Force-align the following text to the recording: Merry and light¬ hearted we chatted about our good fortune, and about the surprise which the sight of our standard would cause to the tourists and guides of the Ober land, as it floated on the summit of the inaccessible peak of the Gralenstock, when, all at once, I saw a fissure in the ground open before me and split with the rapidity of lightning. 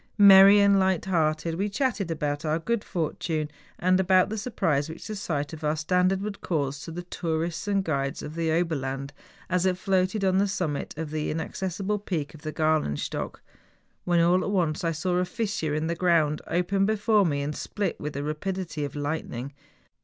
Merry 0.17 0.57
and 0.57 0.77
light¬ 0.77 1.05
hearted 1.05 1.53
we 1.59 1.69
chatted 1.69 2.09
about 2.09 2.43
our 2.43 2.57
good 2.57 2.83
fortune, 2.83 3.51
and 3.77 3.99
about 3.99 4.29
the 4.29 4.37
surprise 4.39 4.89
which 4.89 5.05
the 5.05 5.15
sight 5.15 5.53
of 5.53 5.63
our 5.63 5.75
standard 5.75 6.23
would 6.23 6.41
cause 6.41 6.79
to 6.81 6.91
the 6.91 7.03
tourists 7.03 7.67
and 7.67 7.83
guides 7.83 8.23
of 8.23 8.33
the 8.33 8.51
Ober 8.51 8.75
land, 8.75 9.13
as 9.47 9.63
it 9.67 9.77
floated 9.77 10.25
on 10.25 10.39
the 10.39 10.47
summit 10.47 10.95
of 10.97 11.11
the 11.11 11.29
inaccessible 11.29 11.99
peak 11.99 12.33
of 12.33 12.41
the 12.41 12.51
Gralenstock, 12.51 13.43
when, 14.03 14.19
all 14.19 14.43
at 14.43 14.49
once, 14.49 14.83
I 14.83 14.91
saw 14.91 15.17
a 15.17 15.23
fissure 15.23 15.75
in 15.75 15.85
the 15.85 15.93
ground 15.93 16.41
open 16.47 16.87
before 16.87 17.23
me 17.23 17.43
and 17.43 17.55
split 17.55 17.99
with 17.99 18.13
the 18.13 18.23
rapidity 18.23 18.83
of 18.83 18.95
lightning. 18.95 19.53